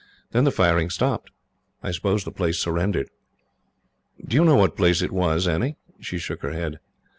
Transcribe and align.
Then 0.31 0.45
the 0.45 0.51
firing 0.51 0.89
stopped. 0.89 1.29
I 1.83 1.91
suppose 1.91 2.23
the 2.23 2.31
place 2.31 2.57
surrendered." 2.57 3.11
"Do 4.25 4.35
you 4.35 4.43
know 4.43 4.55
what 4.55 4.75
place 4.75 5.03
it 5.03 5.11
was, 5.11 5.47
Annie?" 5.47 5.75
She 5.99 6.17
shook 6.17 6.41
her 6.41 6.53
head. 6.53 6.79